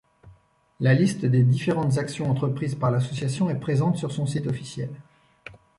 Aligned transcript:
La 0.79 0.95
liste 0.95 1.25
des 1.27 1.43
différentes 1.43 1.99
actions 1.99 2.27
entreprises 2.31 2.73
par 2.73 2.89
l'association 2.89 3.51
est 3.51 3.59
présente 3.59 3.97
sur 3.97 4.11
son 4.11 4.25
site 4.25 4.47
officiel. 4.47 4.89